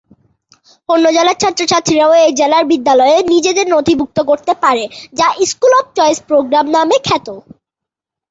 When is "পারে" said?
4.63-4.83